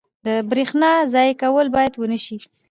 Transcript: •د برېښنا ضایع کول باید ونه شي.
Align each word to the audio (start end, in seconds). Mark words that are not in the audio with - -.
•د 0.25 0.27
برېښنا 0.49 0.91
ضایع 1.13 1.33
کول 1.41 1.67
باید 1.75 1.93
ونه 1.97 2.17
شي. 2.25 2.37